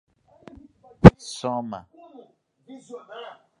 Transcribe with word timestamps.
soma 1.37 1.79